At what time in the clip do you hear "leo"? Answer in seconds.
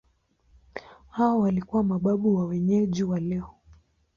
3.19-3.53